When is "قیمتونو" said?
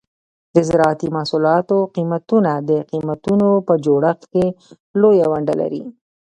2.91-3.47